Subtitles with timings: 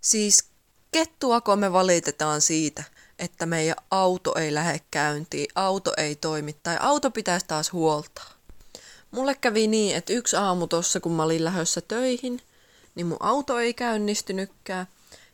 [0.00, 0.44] Siis
[0.92, 2.84] kettuako me valitetaan siitä,
[3.18, 8.30] että meidän auto ei lähde käyntiin, auto ei toimi tai auto pitäisi taas huoltaa.
[9.10, 12.40] Mulle kävi niin, että yksi aamu tossa, kun mä olin lähdössä töihin,
[12.94, 14.86] niin mun auto ei käynnistynytkään.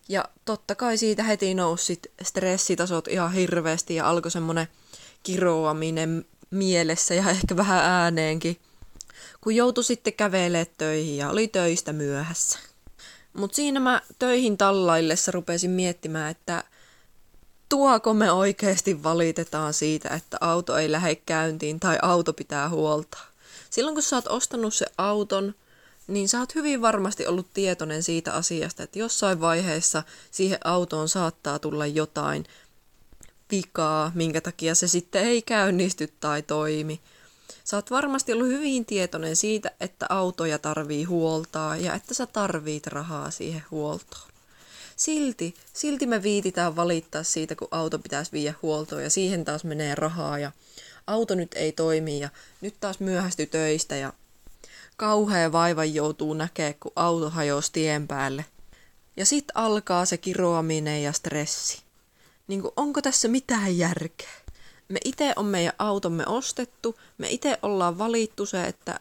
[0.08, 4.68] Ja totta kai siitä heti nousi stressitasot ihan hirveästi ja alkoi semmonen
[5.22, 8.60] kiroaminen mielessä ja ehkä vähän ääneenkin,
[9.40, 12.58] kun joutui sitten kävelemään töihin ja oli töistä myöhässä.
[13.36, 16.64] Mutta siinä mä töihin tallaillessa rupesin miettimään, että
[17.68, 23.26] tuoko me oikeasti valitetaan siitä, että auto ei lähde käyntiin tai auto pitää huoltaa.
[23.70, 25.54] Silloin kun sä oot ostanut se auton,
[26.06, 31.58] niin sä oot hyvin varmasti ollut tietoinen siitä asiasta, että jossain vaiheessa siihen autoon saattaa
[31.58, 32.44] tulla jotain
[33.50, 37.00] vikaa, minkä takia se sitten ei käynnisty tai toimi.
[37.64, 42.86] Sä oot varmasti ollut hyvin tietoinen siitä, että autoja tarvii huoltaa ja että sä tarvit
[42.86, 44.30] rahaa siihen huoltoon.
[44.96, 49.94] Silti, silti me viititään valittaa siitä, kun auto pitäisi viedä huoltoon ja siihen taas menee
[49.94, 50.52] rahaa ja
[51.06, 52.28] auto nyt ei toimi ja
[52.60, 54.12] nyt taas myöhästy töistä ja
[54.96, 58.44] kauhea vaiva joutuu näkee, kun auto hajosi tien päälle.
[59.16, 61.82] Ja sit alkaa se kiroaminen ja stressi.
[62.48, 64.45] Niin kuin, onko tässä mitään järkeä?
[64.88, 69.00] Me itse on meidän automme ostettu, me itse ollaan valittu se, että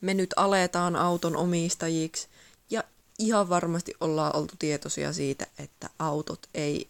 [0.00, 2.28] me nyt aletaan auton omistajiksi.
[2.70, 2.84] Ja
[3.18, 6.88] ihan varmasti ollaan oltu tietoisia siitä, että autot ei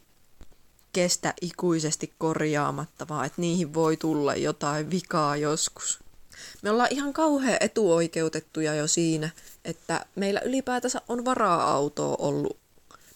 [0.93, 5.99] kestä ikuisesti korjaamatta, vaan että niihin voi tulla jotain vikaa joskus.
[6.61, 9.29] Me ollaan ihan kauhean etuoikeutettuja jo siinä,
[9.65, 12.57] että meillä ylipäätänsä on varaa-autoa ollut.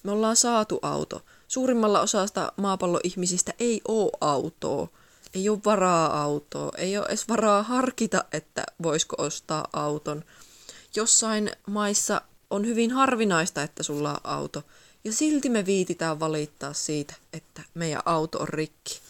[0.03, 1.21] Me ollaan saatu auto.
[1.47, 4.87] Suurimmalla osasta maapallon ihmisistä ei ole autoa.
[5.33, 6.71] Ei ole varaa autoa.
[6.77, 10.23] Ei ole edes varaa harkita, että voisiko ostaa auton.
[10.95, 14.63] Jossain maissa on hyvin harvinaista, että sulla on auto.
[15.03, 19.06] Ja silti me viititään valittaa siitä, että meidän auto on rikki.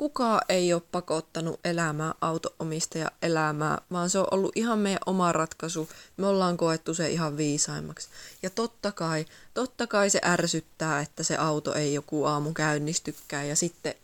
[0.00, 5.88] Kukaan ei ole pakottanut elämää autoomistaja elämää, vaan se on ollut ihan meidän oma ratkaisu.
[6.16, 8.08] Me ollaan koettu se ihan viisaimmaksi.
[8.42, 13.56] Ja totta kai, totta kai se ärsyttää, että se auto ei joku aamu käynnistykään ja
[13.56, 13.94] sitten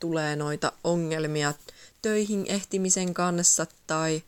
[0.00, 1.54] tulee noita ongelmia
[2.02, 4.22] töihin ehtimisen kanssa tai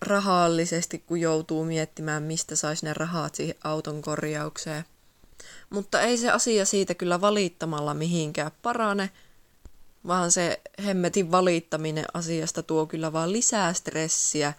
[0.00, 4.84] rahallisesti, kun joutuu miettimään, mistä saisi ne rahat siihen auton korjaukseen.
[5.70, 9.10] Mutta ei se asia siitä kyllä valittamalla mihinkään parane,
[10.06, 14.52] vaan se hemmetin valittaminen asiasta tuo kyllä vaan lisää stressiä.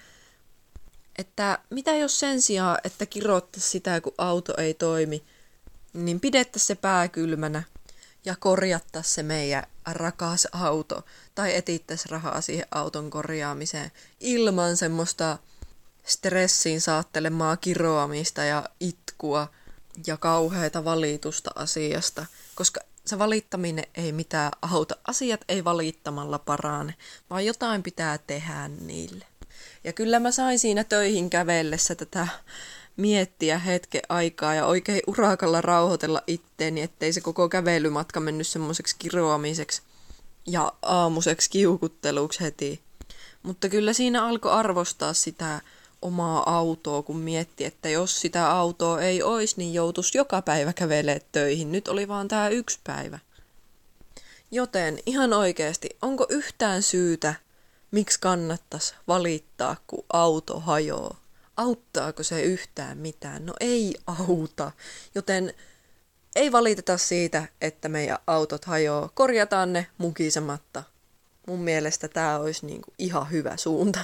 [1.17, 5.23] Että mitä jos sen sijaan, että kirottaisi sitä, kun auto ei toimi,
[5.93, 7.63] niin pidettäisiin se pää kylmänä
[8.25, 15.37] ja korjattaisiin se meidän rakas auto tai etittäisiin rahaa siihen auton korjaamiseen ilman semmoista
[16.05, 19.47] stressin saattelemaa kiroamista ja itkua
[20.07, 22.25] ja kauheita valitusta asiasta,
[22.55, 24.95] koska se valittaminen ei mitään auta.
[25.07, 26.93] Asiat ei valittamalla parane,
[27.29, 29.25] vaan jotain pitää tehdä niille.
[29.83, 32.27] Ja kyllä mä sain siinä töihin kävellessä tätä
[32.97, 39.81] miettiä hetken aikaa ja oikein urakalla rauhoitella itteeni, ettei se koko kävelymatka mennyt semmoiseksi kiroamiseksi
[40.47, 42.81] ja aamuseksi kiukutteluksi heti.
[43.43, 45.61] Mutta kyllä siinä alkoi arvostaa sitä
[46.01, 51.21] omaa autoa, kun mietti, että jos sitä autoa ei olisi, niin joutuisi joka päivä kävelee
[51.31, 51.71] töihin.
[51.71, 53.19] Nyt oli vaan tämä yksi päivä.
[54.51, 57.35] Joten ihan oikeasti, onko yhtään syytä,
[57.91, 61.19] miksi kannattaisi valittaa, kun auto hajoaa?
[61.57, 63.45] Auttaako se yhtään mitään?
[63.45, 64.71] No ei auta.
[65.15, 65.53] Joten
[66.35, 69.09] ei valiteta siitä, että meidän autot hajoaa.
[69.13, 70.83] Korjataan ne mukisematta.
[71.47, 73.99] Mun mielestä tämä olisi niinku ihan hyvä suunta.